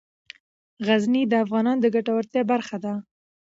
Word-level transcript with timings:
غزني 0.87 1.23
د 1.27 1.33
افغانانو 1.43 1.81
د 1.83 1.85
ګټورتیا 1.95 2.41
برخه 2.51 2.77
ده. 2.83 2.93